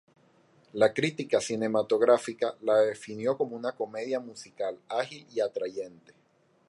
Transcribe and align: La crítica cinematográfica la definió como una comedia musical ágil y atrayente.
La 0.73 0.95
crítica 0.95 1.39
cinematográfica 1.39 2.57
la 2.61 2.77
definió 2.79 3.37
como 3.37 3.55
una 3.55 3.73
comedia 3.73 4.19
musical 4.19 4.79
ágil 4.89 5.27
y 5.31 5.41
atrayente. 5.41 6.13